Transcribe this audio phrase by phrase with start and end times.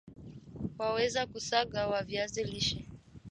[0.79, 2.79] waweza kusaga wa viazi lishe